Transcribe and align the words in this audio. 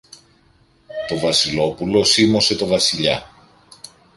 Το 1.07 1.19
Βασιλόπουλο 1.19 2.03
σίμωσε 2.03 2.55
το 2.55 2.67
Βασιλιά. 2.67 3.31